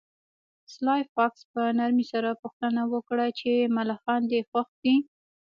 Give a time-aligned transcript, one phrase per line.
[0.73, 4.95] سلای فاکس په نرمۍ سره پوښتنه وکړه چې ملخان دې خوښ دي